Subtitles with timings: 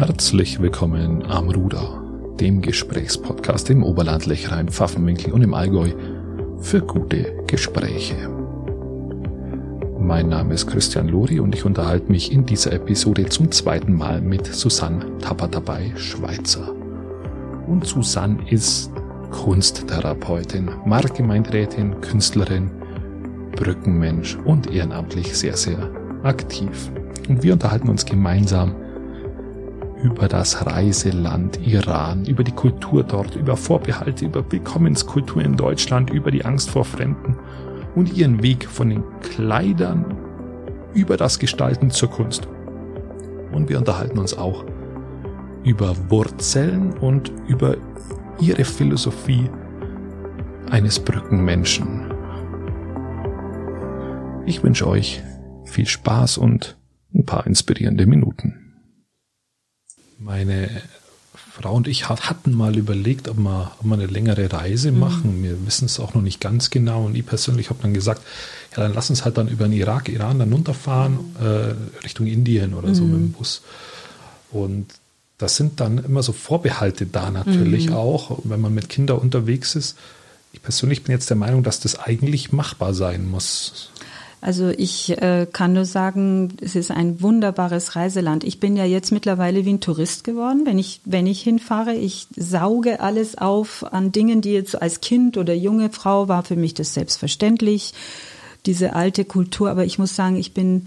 [0.00, 2.02] Herzlich willkommen am Ruder,
[2.40, 5.90] dem Gesprächspodcast im Oberland, Lechrein, Pfaffenwinkel und im Allgäu
[6.58, 8.16] für gute Gespräche.
[9.98, 14.22] Mein Name ist Christian Lori und ich unterhalte mich in dieser Episode zum zweiten Mal
[14.22, 16.74] mit Susanne Tapatabei Schweizer.
[17.66, 18.90] Und Susanne ist
[19.30, 22.70] Kunsttherapeutin, Marktgemeinderätin, Künstlerin,
[23.54, 25.90] Brückenmensch und ehrenamtlich sehr, sehr
[26.22, 26.90] aktiv.
[27.28, 28.74] Und wir unterhalten uns gemeinsam
[30.02, 36.30] über das Reiseland Iran, über die Kultur dort, über Vorbehalte, über Willkommenskultur in Deutschland, über
[36.30, 37.36] die Angst vor Fremden
[37.94, 40.16] und ihren Weg von den Kleidern
[40.94, 42.48] über das Gestalten zur Kunst.
[43.52, 44.64] Und wir unterhalten uns auch
[45.64, 47.76] über Wurzeln und über
[48.40, 49.50] ihre Philosophie
[50.70, 52.12] eines Brückenmenschen.
[54.46, 55.22] Ich wünsche euch
[55.64, 56.78] viel Spaß und
[57.14, 58.59] ein paar inspirierende Minuten.
[60.20, 60.82] Meine
[61.34, 64.98] Frau und ich hatten mal überlegt, ob wir, ob wir eine längere Reise mhm.
[64.98, 65.42] machen.
[65.42, 67.06] Wir wissen es auch noch nicht ganz genau.
[67.06, 68.22] Und ich persönlich habe dann gesagt,
[68.76, 72.74] ja, dann lass uns halt dann über den Irak, Iran dann runterfahren, äh, Richtung Indien
[72.74, 72.94] oder mhm.
[72.94, 73.62] so mit dem Bus.
[74.52, 74.86] Und
[75.38, 77.94] das sind dann immer so Vorbehalte da natürlich mhm.
[77.94, 79.96] auch, wenn man mit Kindern unterwegs ist.
[80.52, 83.90] Ich persönlich bin jetzt der Meinung, dass das eigentlich machbar sein muss.
[84.42, 88.42] Also ich äh, kann nur sagen, es ist ein wunderbares Reiseland.
[88.42, 91.94] Ich bin ja jetzt mittlerweile wie ein Tourist geworden, wenn ich, wenn ich hinfahre.
[91.94, 96.56] Ich sauge alles auf an Dingen, die jetzt als Kind oder junge Frau war für
[96.56, 97.92] mich das selbstverständlich,
[98.64, 99.70] diese alte Kultur.
[99.70, 100.86] Aber ich muss sagen, ich bin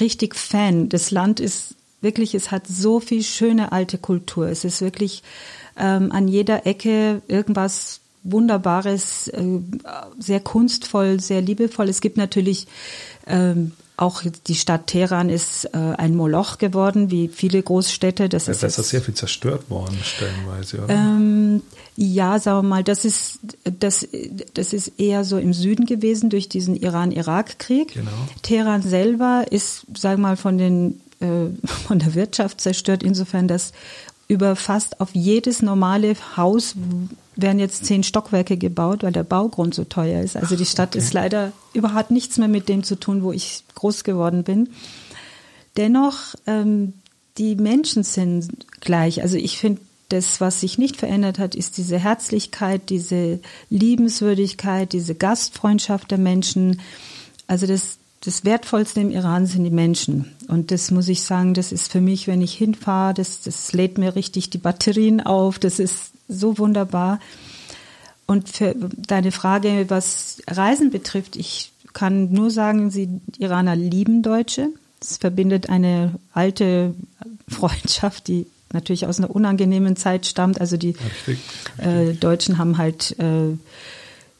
[0.00, 0.88] richtig Fan.
[0.88, 4.48] Das Land ist wirklich, es hat so viel schöne alte Kultur.
[4.48, 5.22] Es ist wirklich
[5.78, 9.42] ähm, an jeder Ecke irgendwas Wunderbares, äh,
[10.18, 11.88] sehr kunstvoll, sehr liebevoll.
[11.88, 12.66] Es gibt natürlich
[13.26, 18.30] ähm, auch die Stadt Teheran ist äh, ein Moloch geworden, wie viele Großstädte.
[18.30, 20.94] Das ja, ist, das ist sehr viel zerstört worden, stellenweise, oder?
[20.94, 21.62] Ähm,
[21.96, 24.08] ja, sagen wir mal, das ist, das,
[24.54, 27.92] das ist eher so im Süden gewesen durch diesen Iran-Irak-Krieg.
[27.92, 28.10] Genau.
[28.40, 31.48] Teheran selber ist, sagen wir mal, von den äh,
[31.86, 33.72] von der Wirtschaft zerstört, insofern, dass
[34.28, 36.74] über fast auf jedes normale Haus
[37.42, 40.36] werden jetzt zehn Stockwerke gebaut, weil der Baugrund so teuer ist.
[40.36, 40.98] Also die Stadt okay.
[40.98, 44.70] ist leider überhaupt nichts mehr mit dem zu tun, wo ich groß geworden bin.
[45.76, 46.94] Dennoch, ähm,
[47.38, 49.22] die Menschen sind gleich.
[49.22, 49.80] Also ich finde,
[50.10, 53.38] das, was sich nicht verändert hat, ist diese Herzlichkeit, diese
[53.70, 56.80] Liebenswürdigkeit, diese Gastfreundschaft der Menschen.
[57.46, 60.32] Also das, das Wertvollste im Iran sind die Menschen.
[60.48, 63.96] Und das muss ich sagen, das ist für mich, wenn ich hinfahre, das, das lädt
[63.96, 65.58] mir richtig die Batterien auf.
[65.58, 67.18] Das ist so wunderbar.
[68.26, 74.68] Und für deine Frage, was Reisen betrifft, ich kann nur sagen, sie Iraner lieben Deutsche.
[75.00, 76.94] Es verbindet eine alte
[77.48, 80.60] Freundschaft, die natürlich aus einer unangenehmen Zeit stammt.
[80.60, 80.94] Also die.
[81.78, 83.56] Äh, Deutschen haben halt äh,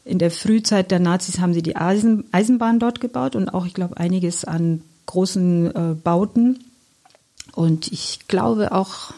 [0.03, 3.73] in der Frühzeit der Nazis haben sie die Eisen, Eisenbahn dort gebaut und auch, ich
[3.73, 6.63] glaube, einiges an großen äh, Bauten.
[7.53, 9.13] Und ich glaube auch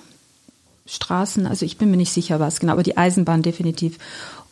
[0.86, 3.98] Straßen, also ich bin mir nicht sicher, was genau, aber die Eisenbahn definitiv.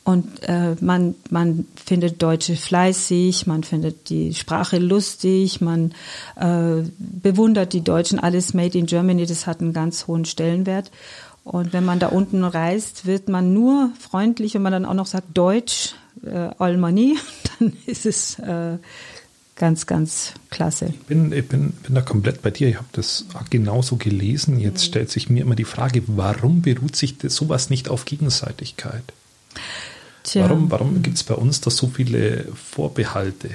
[0.03, 5.93] Und äh, man, man findet Deutsche fleißig, man findet die Sprache lustig, man
[6.37, 10.89] äh, bewundert die Deutschen, alles made in Germany, das hat einen ganz hohen Stellenwert.
[11.43, 15.07] Und wenn man da unten reist, wird man nur freundlich, wenn man dann auch noch
[15.07, 15.95] sagt Deutsch,
[16.25, 17.17] äh, all money,
[17.59, 18.77] dann ist es äh,
[19.55, 20.87] ganz, ganz klasse.
[20.87, 22.67] Ich bin, ich bin, bin da komplett bei dir.
[22.67, 24.59] Ich habe das genauso gelesen.
[24.59, 29.03] Jetzt stellt sich mir immer die Frage, warum beruht sich das, sowas nicht auf Gegenseitigkeit?
[30.23, 30.43] Tja.
[30.43, 33.51] Warum, warum gibt es bei uns da so viele Vorbehalte?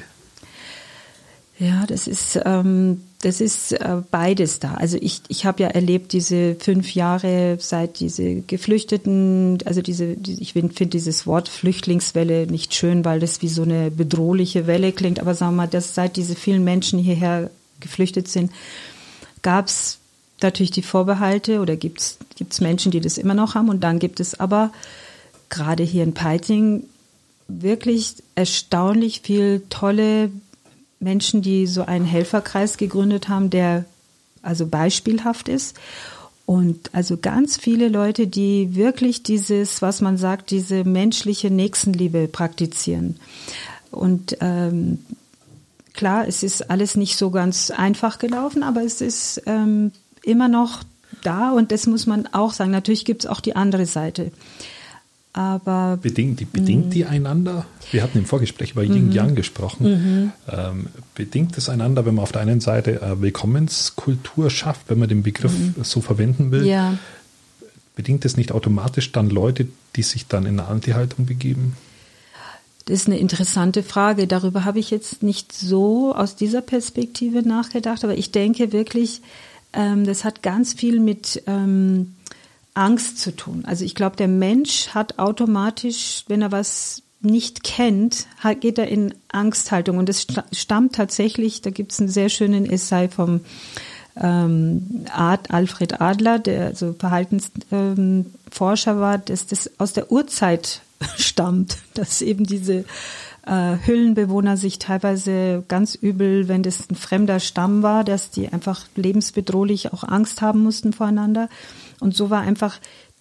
[1.59, 4.75] Ja, das ist, ähm, das ist äh, beides da.
[4.75, 10.43] Also ich, ich habe ja erlebt diese fünf Jahre seit diese Geflüchteten, also diese, die,
[10.43, 15.19] ich finde dieses Wort Flüchtlingswelle nicht schön, weil das wie so eine bedrohliche Welle klingt.
[15.19, 17.50] Aber sagen wir mal, dass seit diese vielen Menschen hierher
[17.81, 18.53] geflüchtet sind,
[19.41, 19.99] gab es
[20.43, 23.71] natürlich die Vorbehalte oder gibt es Menschen, die das immer noch haben.
[23.71, 24.72] Und dann gibt es aber
[25.48, 26.84] gerade hier in Peiting
[27.48, 30.30] wirklich erstaunlich viel tolle
[31.01, 33.84] Menschen, die so einen Helferkreis gegründet haben, der
[34.43, 35.77] also beispielhaft ist.
[36.47, 43.16] Und also ganz viele Leute, die wirklich dieses, was man sagt, diese menschliche Nächstenliebe praktizieren.
[43.91, 45.01] Und ähm,
[45.93, 49.91] klar, es ist alles nicht so ganz einfach gelaufen, aber es ist ähm,
[50.22, 50.84] immer noch
[51.22, 52.71] da und das muss man auch sagen.
[52.71, 54.31] Natürlich gibt es auch die andere Seite.
[55.36, 57.66] Aber bedingt, die, bedingt die einander?
[57.91, 59.91] Wir hatten im Vorgespräch über Yin Yang gesprochen.
[59.91, 60.33] Mhm.
[60.50, 65.10] Ähm, bedingt es einander, wenn man auf der einen Seite äh, Willkommenskultur schafft, wenn man
[65.10, 65.74] den Begriff mhm.
[65.83, 66.66] so verwenden will?
[66.66, 66.97] Ja.
[67.94, 71.77] Bedingt es nicht automatisch dann Leute, die sich dann in eine Anti-Haltung begeben?
[72.86, 74.27] Das ist eine interessante Frage.
[74.27, 79.21] Darüber habe ich jetzt nicht so aus dieser Perspektive nachgedacht, aber ich denke wirklich,
[79.74, 82.16] ähm, das hat ganz viel mit ähm,
[82.77, 83.65] Angst zu tun.
[83.67, 88.27] Also ich glaube, der Mensch hat automatisch, wenn er was nicht kennt,
[88.61, 89.99] geht er in Angsthaltung.
[89.99, 93.41] Und das stammt tatsächlich, da gibt es einen sehr schönen Essay vom
[94.17, 100.83] ähm, Ad, Alfred Adler, der so Verhaltensforscher ähm, war, dass das aus der Urzeit
[101.17, 102.84] stammt, dass eben diese
[103.47, 108.87] äh, Hüllenbewohner sich teilweise ganz übel, wenn das ein fremder Stamm war, dass die einfach
[108.97, 111.48] lebensbedrohlich auch Angst haben mussten voreinander.
[112.01, 112.78] Und so war einfach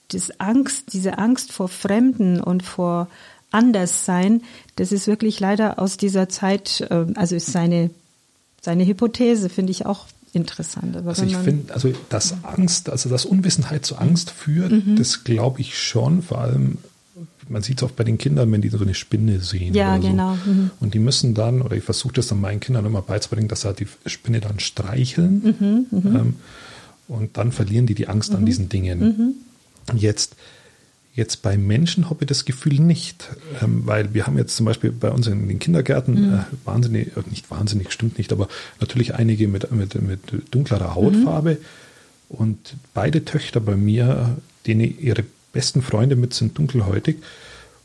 [0.10, 3.08] das Angst, diese Angst vor Fremden und vor
[3.52, 4.42] Anderssein,
[4.76, 7.92] das ist wirklich leider aus dieser Zeit, äh, also ist seine,
[8.62, 10.98] seine Hypothese, finde ich auch interessant.
[10.98, 14.96] Aber also ich finde, also dass Angst, also dass Unwissenheit zu Angst führt, mhm.
[14.98, 16.80] das glaube ich schon, vor allem
[17.50, 19.74] man sieht es oft bei den Kindern, wenn die so eine Spinne sehen.
[19.74, 20.38] Ja, genau.
[20.44, 20.52] So.
[20.52, 20.72] Mhm.
[20.80, 23.68] Und die müssen dann, oder ich versuche das dann meinen Kindern immer beizubringen, dass sie
[23.68, 25.56] halt die Spinne dann streicheln.
[25.60, 26.16] Mhm, mhm.
[26.16, 26.36] ähm,
[27.08, 28.46] und dann verlieren die die Angst an mhm.
[28.46, 29.00] diesen Dingen.
[29.00, 29.98] Mhm.
[29.98, 30.36] Jetzt,
[31.14, 33.30] jetzt bei Menschen habe ich das Gefühl nicht,
[33.62, 37.22] ähm, weil wir haben jetzt zum Beispiel bei uns in den Kindergärten äh, wahnsinnig, äh,
[37.30, 38.48] nicht wahnsinnig, stimmt nicht, aber
[38.80, 40.20] natürlich einige mit, mit, mit
[40.52, 41.58] dunklerer Hautfarbe.
[42.28, 45.24] Und beide Töchter bei mir, denen ihre
[45.56, 47.18] besten Freunde mit sind dunkelhäutig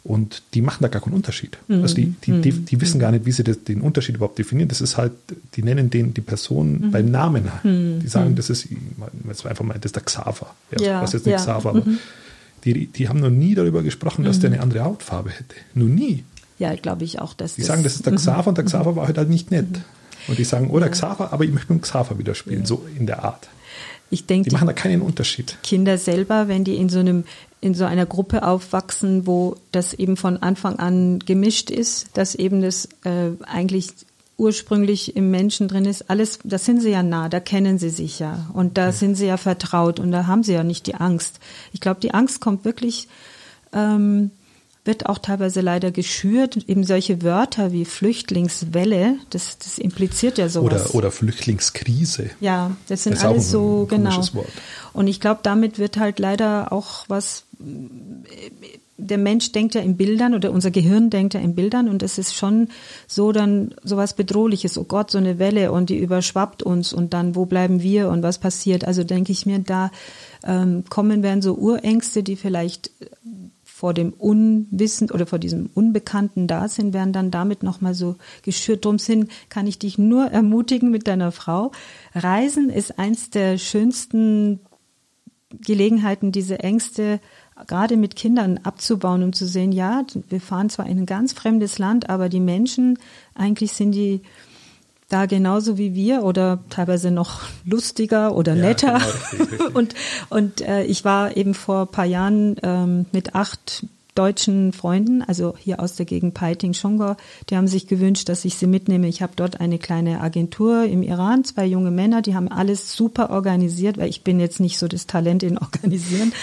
[0.02, 1.58] und die machen da gar keinen Unterschied.
[1.68, 1.82] Mhm.
[1.82, 4.68] Also die, die, die, die, wissen gar nicht, wie sie das, den Unterschied überhaupt definieren.
[4.68, 5.12] Das ist halt,
[5.54, 6.90] die nennen den die Person mhm.
[6.90, 7.50] beim Namen.
[7.62, 8.00] Mhm.
[8.00, 8.68] Die sagen, das ist,
[9.28, 10.54] jetzt einfach mal, das ist der Xaver.
[10.72, 11.38] Ja, ja was jetzt nicht ja.
[11.38, 11.98] Xaver, aber mhm.
[12.64, 14.54] die, die haben noch nie darüber gesprochen, dass der mhm.
[14.54, 15.54] eine andere Hautfarbe hätte.
[15.74, 16.24] Nur nie.
[16.58, 18.96] Ja, glaube ich auch, dass Die das sagen, das ist der Xaver und der Xaver
[18.96, 19.66] war halt, halt nicht nett.
[20.28, 22.86] Und die sagen, oh, der Xaver, aber ich möchte mit dem Xaver wieder spielen, so
[22.98, 23.48] in der Art.
[24.10, 25.56] Ich denke, die machen da keinen Unterschied.
[25.62, 27.24] Kinder selber, wenn die in so einem
[27.60, 32.62] in so einer Gruppe aufwachsen, wo das eben von Anfang an gemischt ist, dass eben
[32.62, 33.88] das äh, eigentlich
[34.38, 38.18] ursprünglich im Menschen drin ist, alles, da sind sie ja nah, da kennen sie sich
[38.18, 41.40] ja und da sind sie ja vertraut und da haben sie ja nicht die Angst.
[41.72, 43.08] Ich glaube, die Angst kommt wirklich
[43.74, 44.30] ähm,
[44.84, 46.56] wird auch teilweise leider geschürt.
[46.68, 50.86] Eben solche Wörter wie Flüchtlingswelle, das, das impliziert ja sowas.
[50.86, 52.30] Oder, oder Flüchtlingskrise.
[52.40, 54.16] Ja, das sind das alles so, genau.
[54.34, 54.48] Wort.
[54.92, 57.44] Und ich glaube, damit wird halt leider auch was,
[58.96, 62.18] der Mensch denkt ja in Bildern oder unser Gehirn denkt ja in Bildern und es
[62.18, 62.68] ist schon
[63.06, 64.78] so dann sowas Bedrohliches.
[64.78, 68.22] Oh Gott, so eine Welle und die überschwappt uns und dann, wo bleiben wir und
[68.22, 68.84] was passiert?
[68.84, 69.90] Also denke ich mir, da
[70.44, 72.90] ähm, kommen werden so Urängste, die vielleicht
[73.64, 78.84] vor dem Unwissen oder vor diesem Unbekannten da sind, werden dann damit nochmal so geschürt.
[78.84, 81.72] Drum sind, kann ich dich nur ermutigen mit deiner Frau.
[82.14, 84.60] Reisen ist eins der schönsten
[85.50, 87.20] Gelegenheiten, diese Ängste
[87.66, 91.78] gerade mit Kindern abzubauen, um zu sehen, ja, wir fahren zwar in ein ganz fremdes
[91.78, 92.98] Land, aber die Menschen,
[93.34, 94.22] eigentlich sind die
[95.08, 98.98] da genauso wie wir oder teilweise noch lustiger oder ja, netter.
[98.98, 99.74] Genau, richtig, richtig.
[99.74, 99.94] und
[100.30, 103.84] und äh, ich war eben vor paar Jahren ähm, mit acht
[104.20, 107.16] deutschen Freunden, also hier aus der Gegend Peiting, Schongor,
[107.48, 109.08] die haben sich gewünscht, dass ich sie mitnehme.
[109.08, 113.30] Ich habe dort eine kleine Agentur im Iran, zwei junge Männer, die haben alles super
[113.30, 116.34] organisiert, weil ich bin jetzt nicht so das Talent in Organisieren.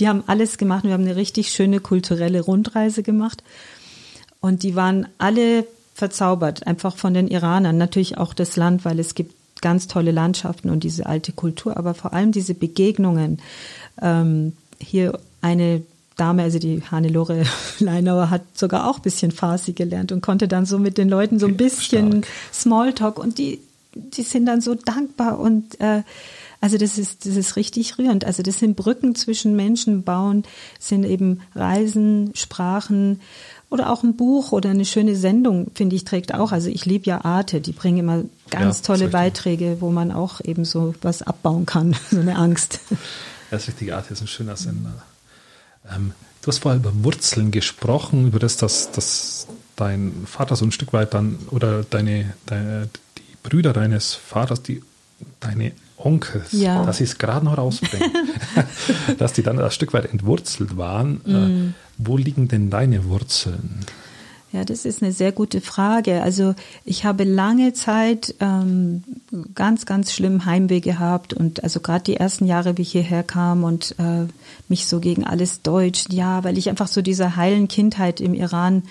[0.00, 0.82] Die haben alles gemacht.
[0.82, 3.44] Wir haben eine richtig schöne kulturelle Rundreise gemacht.
[4.40, 7.78] Und die waren alle verzaubert, einfach von den Iranern.
[7.78, 11.94] Natürlich auch das Land, weil es gibt ganz tolle Landschaften und diese alte Kultur, aber
[11.94, 13.38] vor allem diese Begegnungen.
[14.02, 15.82] Ähm, hier eine
[16.20, 17.44] Dame, also die Hannelore
[17.78, 21.38] Leinauer, hat sogar auch ein bisschen Farsi gelernt und konnte dann so mit den Leuten
[21.38, 22.26] so ein bisschen Stark.
[22.52, 23.60] Smalltalk und die,
[23.94, 26.02] die sind dann so dankbar und äh,
[26.60, 28.26] also das ist, das ist richtig rührend.
[28.26, 30.44] Also das sind Brücken zwischen Menschen bauen,
[30.78, 33.20] sind eben Reisen, Sprachen
[33.70, 36.52] oder auch ein Buch oder eine schöne Sendung, finde ich, trägt auch.
[36.52, 40.42] Also ich liebe ja Arte, die bringen immer ganz ja, tolle Beiträge, wo man auch
[40.42, 42.80] eben so was abbauen kann, so eine Angst.
[42.90, 42.96] Ja,
[43.52, 45.02] das ist richtig, Arte ist ein schöner Sender.
[45.88, 49.46] Ähm, du hast vorher über Wurzeln gesprochen, über das, dass, dass
[49.76, 54.82] dein Vater so ein Stück weit dann, oder deine, deine die Brüder deines Vaters, die
[55.38, 56.84] deine Onkels, ja.
[56.84, 58.10] dass sie es gerade noch rausbringen,
[59.18, 61.20] dass die dann ein Stück weit entwurzelt waren.
[61.24, 61.34] Mm.
[61.34, 63.84] Äh, wo liegen denn deine Wurzeln?
[64.52, 66.22] Ja, das ist eine sehr gute Frage.
[66.22, 69.04] Also ich habe lange Zeit ähm,
[69.54, 73.62] ganz, ganz schlimm Heimweh gehabt und also gerade die ersten Jahre, wie ich hierher kam
[73.62, 74.26] und äh,
[74.68, 78.82] mich so gegen alles Deutsch, ja, weil ich einfach so dieser heilen Kindheit im Iran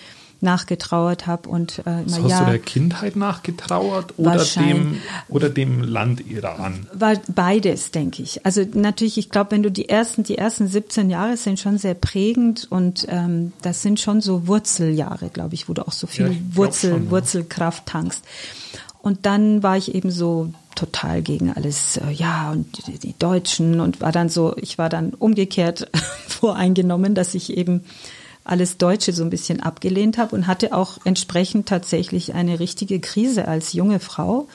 [0.42, 5.82] nachgetrauert habe und äh, so hast ja, du der Kindheit nachgetrauert oder dem oder dem
[5.82, 6.88] Land Iran?
[6.94, 8.46] War beides, denke ich.
[8.46, 11.94] Also natürlich, ich glaube, wenn du die ersten die ersten 17 Jahre sind schon sehr
[11.94, 16.28] prägend und ähm, das sind schon so Wurzeljahre, glaube ich, wo du auch so viel
[16.28, 17.12] ja, Wurzel schon, ja.
[17.12, 18.24] Wurzelkraft tankst.
[19.02, 23.80] Und dann war ich eben so total gegen alles, äh, ja, und die, die Deutschen
[23.80, 25.90] und war dann so, ich war dann umgekehrt
[26.28, 27.84] voreingenommen, dass ich eben
[28.44, 33.48] alles Deutsche so ein bisschen abgelehnt habe und hatte auch entsprechend tatsächlich eine richtige Krise
[33.48, 34.48] als junge Frau.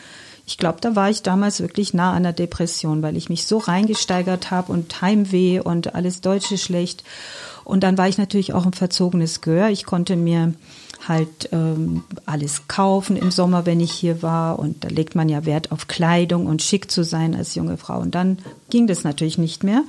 [0.47, 3.59] Ich glaube, da war ich damals wirklich nah an der Depression, weil ich mich so
[3.59, 7.03] reingesteigert habe und Heimweh und alles Deutsche schlecht.
[7.65, 9.71] Und dann war ich natürlich auch ein verzogenes Gör.
[9.71, 10.53] Ich konnte mir
[11.09, 14.59] halt ähm, alles kaufen im Sommer, wenn ich hier war.
[14.59, 17.99] Und da legt man ja Wert auf Kleidung und schick zu sein als junge Frau.
[18.01, 18.39] Und dann
[18.69, 19.83] ging das natürlich nicht mehr.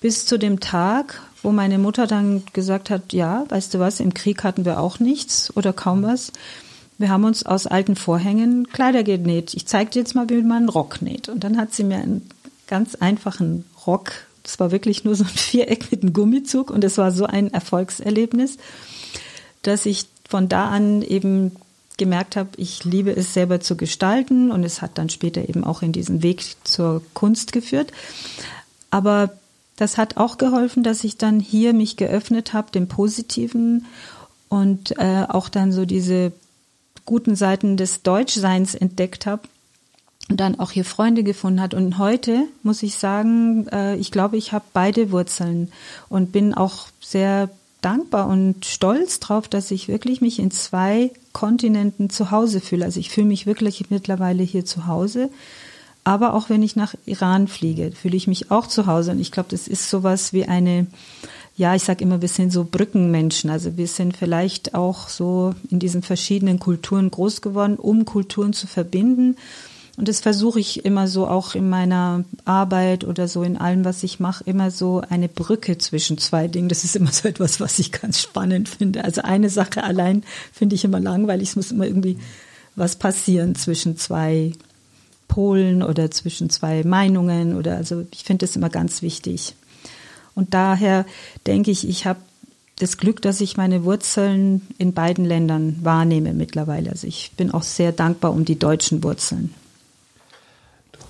[0.00, 4.14] Bis zu dem Tag, wo meine Mutter dann gesagt hat, ja, weißt du was, im
[4.14, 6.32] Krieg hatten wir auch nichts oder kaum was.
[6.98, 9.54] Wir haben uns aus alten Vorhängen Kleider genäht.
[9.54, 11.28] Ich zeige dir jetzt mal, wie man einen Rock näht.
[11.28, 12.28] Und dann hat sie mir einen
[12.66, 14.12] ganz einfachen Rock,
[14.42, 17.52] das war wirklich nur so ein Viereck mit einem Gummizug und es war so ein
[17.52, 18.58] Erfolgserlebnis,
[19.62, 21.52] dass ich von da an eben
[21.96, 25.82] gemerkt habe, ich liebe es selber zu gestalten und es hat dann später eben auch
[25.82, 27.90] in diesen Weg zur Kunst geführt.
[28.90, 29.30] Aber
[29.76, 33.86] das hat auch geholfen, dass ich dann hier mich geöffnet habe, dem Positiven
[34.48, 36.32] und äh, auch dann so diese
[37.04, 39.42] guten Seiten des Deutschseins entdeckt habe
[40.28, 41.74] und dann auch hier Freunde gefunden hat.
[41.74, 45.70] Und heute muss ich sagen, äh, ich glaube, ich habe beide Wurzeln
[46.08, 52.10] und bin auch sehr dankbar und stolz drauf, dass ich wirklich mich in zwei Kontinenten
[52.10, 52.84] zu Hause fühle.
[52.84, 55.30] Also ich fühle mich wirklich mittlerweile hier zu Hause.
[56.06, 59.10] Aber auch wenn ich nach Iran fliege, fühle ich mich auch zu Hause.
[59.10, 60.86] Und ich glaube, das ist sowas wie eine,
[61.56, 63.50] ja, ich sage immer, wir sind so Brückenmenschen.
[63.50, 68.68] Also wir sind vielleicht auch so in diesen verschiedenen Kulturen groß geworden, um Kulturen zu
[68.68, 69.34] verbinden.
[69.96, 74.04] Und das versuche ich immer so auch in meiner Arbeit oder so in allem, was
[74.04, 76.68] ich mache, immer so eine Brücke zwischen zwei Dingen.
[76.68, 79.02] Das ist immer so etwas, was ich ganz spannend finde.
[79.02, 80.22] Also eine Sache allein
[80.52, 81.48] finde ich immer langweilig.
[81.48, 82.18] Es muss immer irgendwie
[82.76, 84.52] was passieren zwischen zwei
[85.28, 89.54] Polen oder zwischen zwei Meinungen oder also ich finde das immer ganz wichtig.
[90.34, 91.06] Und daher
[91.46, 92.20] denke ich, ich habe
[92.78, 96.90] das Glück, dass ich meine Wurzeln in beiden Ländern wahrnehme mittlerweile.
[96.90, 99.54] Also ich bin auch sehr dankbar um die deutschen Wurzeln.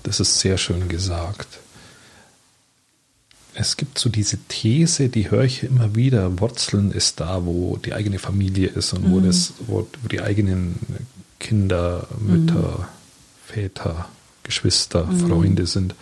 [0.03, 1.59] Das ist sehr schön gesagt.
[3.53, 7.93] Es gibt so diese These, die höre ich immer wieder, Wurzeln ist da, wo die
[7.93, 9.11] eigene Familie ist und mhm.
[9.11, 10.75] wo, das, wo, wo die eigenen
[11.39, 12.96] Kinder, Mütter, mhm.
[13.47, 14.09] Väter,
[14.43, 15.19] Geschwister, mhm.
[15.27, 15.95] Freunde sind.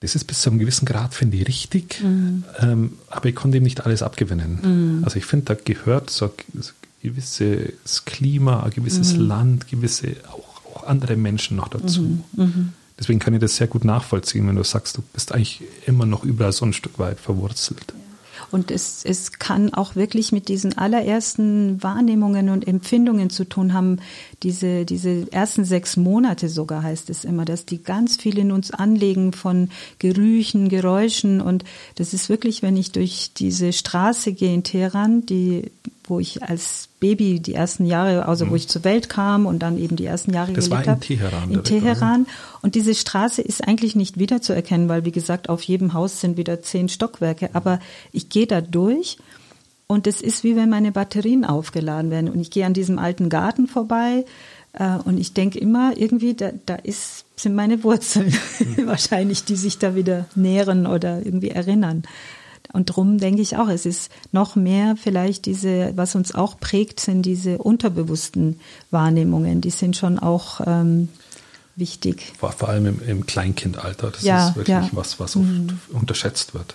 [0.00, 2.44] Das ist bis zu einem gewissen Grad, finde ich, richtig, mhm.
[2.60, 4.58] ähm, aber ich konnte ihm nicht alles abgewinnen.
[4.98, 5.04] Mhm.
[5.04, 6.62] Also ich finde, da gehört so ein
[7.02, 9.20] gewisses Klima, ein gewisses mhm.
[9.20, 12.02] Land, gewisse auch, auch, andere Menschen noch dazu.
[12.02, 12.22] Mhm.
[12.32, 12.72] Mhm.
[12.98, 16.24] Deswegen kann ich das sehr gut nachvollziehen, wenn du sagst, du bist eigentlich immer noch
[16.24, 17.94] überall so ein Stück weit verwurzelt.
[18.50, 23.98] Und es, es kann auch wirklich mit diesen allerersten Wahrnehmungen und Empfindungen zu tun haben.
[24.42, 28.70] Diese, diese ersten sechs Monate sogar heißt es immer, dass die ganz viel in uns
[28.70, 31.40] anlegen von Gerüchen, Geräuschen.
[31.40, 31.64] Und
[31.96, 35.70] das ist wirklich, wenn ich durch diese Straße gehe in Teheran, die
[36.08, 38.50] wo ich als Baby die ersten Jahre, also mhm.
[38.50, 40.98] wo ich zur Welt kam und dann eben die ersten Jahre das gelebt habe.
[40.98, 41.50] In Teheran.
[41.50, 42.26] In Teheran.
[42.62, 46.62] Und diese Straße ist eigentlich nicht wiederzuerkennen, weil wie gesagt, auf jedem Haus sind wieder
[46.62, 47.50] zehn Stockwerke.
[47.52, 47.80] Aber
[48.12, 49.18] ich gehe da durch
[49.86, 52.30] und es ist wie wenn meine Batterien aufgeladen werden.
[52.30, 54.24] Und ich gehe an diesem alten Garten vorbei
[54.72, 58.32] äh, und ich denke immer, irgendwie, da, da ist, sind meine Wurzeln
[58.76, 58.86] mhm.
[58.86, 62.02] wahrscheinlich, die sich da wieder nähren oder irgendwie erinnern.
[62.72, 67.00] Und darum denke ich auch, es ist noch mehr vielleicht diese, was uns auch prägt,
[67.00, 69.60] sind diese unterbewussten Wahrnehmungen.
[69.60, 71.08] Die sind schon auch ähm,
[71.76, 72.32] wichtig.
[72.38, 74.10] Vor, vor allem im, im, Kleinkindalter.
[74.10, 74.88] Das ja, ist wirklich ja.
[74.92, 75.78] was, was oft mhm.
[75.92, 76.74] unterschätzt wird.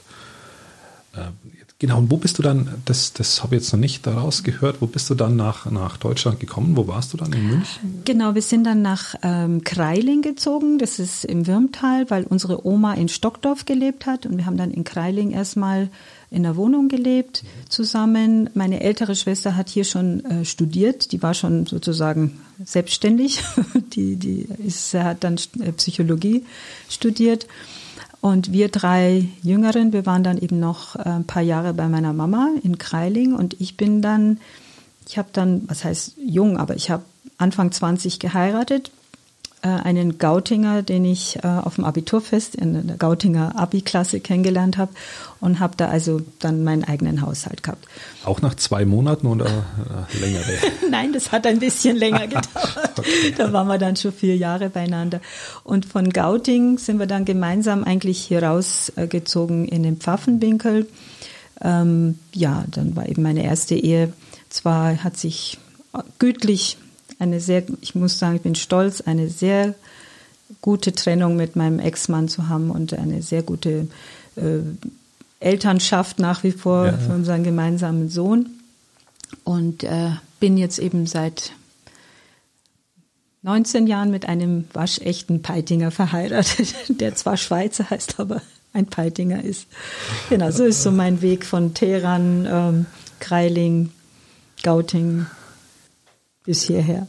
[1.16, 1.34] Ähm,
[1.82, 4.84] Genau, und wo bist du dann, das, das habe ich jetzt noch nicht daraus gehört,
[4.84, 6.78] wo bist du dann nach, nach Deutschland gekommen?
[6.78, 8.04] Wo warst du dann in München?
[8.06, 12.94] Genau, wir sind dann nach ähm, Kreiling gezogen, das ist im Würmtal, weil unsere Oma
[12.94, 15.90] in Stockdorf gelebt hat und wir haben dann in Kreiling erstmal
[16.30, 18.52] in der Wohnung gelebt zusammen.
[18.54, 23.42] Meine ältere Schwester hat hier schon äh, studiert, die war schon sozusagen selbstständig,
[23.96, 26.46] die, die ist, hat dann äh, Psychologie
[26.90, 27.48] studiert.
[28.22, 32.14] Und wir drei Jüngeren, wir waren dann eben noch äh, ein paar Jahre bei meiner
[32.14, 33.34] Mama in Kreiling.
[33.34, 34.40] Und ich bin dann,
[35.08, 37.04] ich habe dann, was heißt jung, aber ich habe
[37.38, 38.92] Anfang 20 geheiratet,
[39.64, 44.92] äh, einen Gautinger, den ich äh, auf dem Abiturfest in der Gautinger Abi-Klasse kennengelernt habe
[45.40, 47.86] und habe da also dann meinen eigenen Haushalt gehabt.
[48.26, 50.58] Auch nach zwei Monaten oder äh, längere?
[50.90, 52.98] Nein, das hat ein bisschen länger gedauert.
[52.98, 53.34] okay.
[53.38, 55.22] Da waren wir dann schon vier Jahre beieinander.
[55.64, 60.88] Und von Gauting sind wir dann gemeinsam eigentlich hier rausgezogen in den Pfaffenwinkel.
[61.62, 64.12] Ähm, ja, dann war eben meine erste Ehe.
[64.50, 65.60] Zwar hat sich
[66.20, 66.78] gütlich
[67.22, 69.76] eine sehr, ich muss sagen, ich bin stolz, eine sehr
[70.60, 73.88] gute Trennung mit meinem Ex-Mann zu haben und eine sehr gute
[74.36, 74.60] äh,
[75.40, 76.98] Elternschaft nach wie vor ja.
[76.98, 78.50] für unseren gemeinsamen Sohn.
[79.44, 80.10] Und äh,
[80.40, 81.52] bin jetzt eben seit
[83.44, 88.42] 19 Jahren mit einem waschechten Peitinger verheiratet, der zwar Schweizer heißt, aber
[88.74, 89.68] ein Peitinger ist.
[90.30, 92.86] Genau, so ist so mein Weg von Teheran, ähm,
[93.20, 93.92] Kreiling,
[94.64, 95.28] Gauting,
[96.44, 97.08] bis hierher.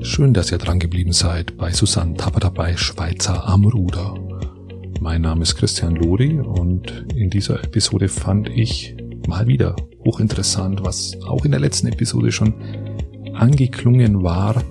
[0.00, 4.14] Schön, dass ihr dran geblieben seid bei Susanne Tapper dabei, Schweizer am Ruder.
[5.00, 8.96] Mein Name ist Christian Lori und in dieser Episode fand ich
[9.28, 12.54] mal wieder hochinteressant, was auch in der letzten Episode schon
[13.34, 14.62] angeklungen war,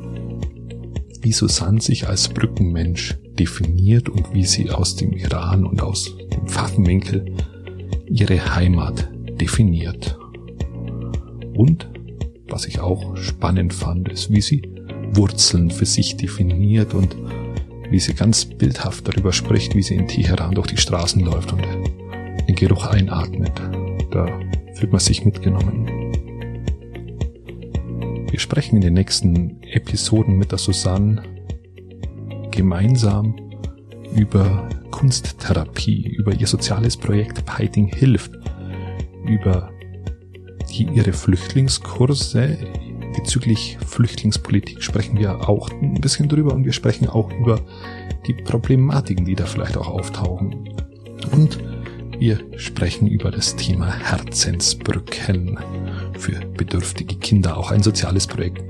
[1.22, 6.48] wie Susanne sich als Brückenmensch definiert und wie sie aus dem Iran und aus dem
[6.48, 7.36] Pfaffenwinkel
[8.08, 9.10] ihre Heimat
[9.40, 10.18] definiert.
[11.56, 11.90] Und,
[12.48, 14.62] was ich auch spannend fand, ist, wie sie
[15.12, 17.16] Wurzeln für sich definiert und
[17.90, 21.62] wie sie ganz bildhaft darüber spricht, wie sie in Teheran durch die Straßen läuft und
[22.48, 23.54] den Geruch einatmet.
[24.12, 24.28] Da
[24.74, 25.88] fühlt man sich mitgenommen.
[28.30, 31.24] Wir sprechen in den nächsten Episoden mit der Susanne
[32.52, 33.36] gemeinsam
[34.14, 38.32] über Kunsttherapie, über ihr soziales Projekt Piting hilft,
[39.26, 39.72] über
[40.78, 42.58] die ihre Flüchtlingskurse
[43.16, 47.62] bezüglich Flüchtlingspolitik sprechen wir auch ein bisschen drüber und wir sprechen auch über
[48.28, 50.70] die Problematiken, die da vielleicht auch auftauchen.
[51.32, 51.60] Und
[52.20, 55.60] wir sprechen über das Thema Herzensbrücken
[56.18, 58.64] für bedürftige Kinder, auch ein soziales Projekt,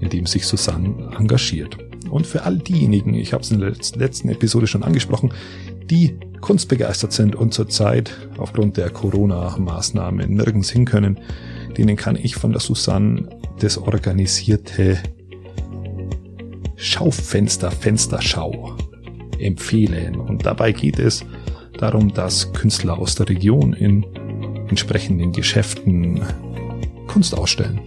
[0.00, 1.76] in dem sich Susanne engagiert.
[2.08, 5.32] Und für all diejenigen, ich habe es in der letzten Episode schon angesprochen,
[5.90, 11.18] die kunstbegeistert sind und zurzeit aufgrund der Corona-Maßnahmen nirgends hin können,
[11.78, 13.30] denen kann ich von der Susanne
[13.60, 14.98] das organisierte
[16.76, 18.76] Schaufenster, Fensterschau
[19.38, 20.16] empfehlen.
[20.16, 21.24] Und dabei geht es
[21.78, 24.04] darum, dass Künstler aus der Region in
[24.68, 26.20] entsprechenden Geschäften
[27.06, 27.80] Kunst ausstellen.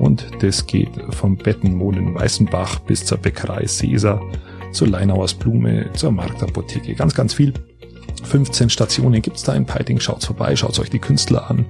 [0.00, 4.22] Und das geht vom Bettenmond in Weißenbach bis zur Bäckerei Caesar,
[4.72, 6.94] zur Leinauers Blume, zur Marktapotheke.
[6.94, 7.52] Ganz, ganz viel.
[8.24, 10.00] 15 Stationen gibt's da in Peiting.
[10.00, 11.66] Schaut's vorbei, schaut euch die Künstler an.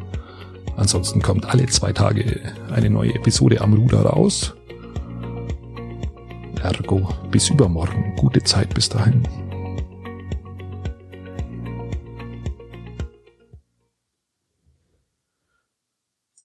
[0.76, 2.40] Ansonsten kommt alle zwei Tage
[2.74, 4.54] eine neue Episode am Ruder raus.
[6.62, 8.14] Ergo, bis übermorgen.
[8.16, 9.22] Gute Zeit bis dahin.